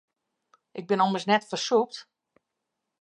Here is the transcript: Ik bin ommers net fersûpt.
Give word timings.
Ik 0.79 0.85
bin 0.87 1.03
ommers 1.05 1.27
net 1.29 1.47
fersûpt. 1.49 1.95